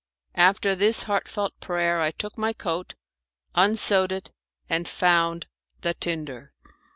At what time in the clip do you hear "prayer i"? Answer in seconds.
1.59-2.09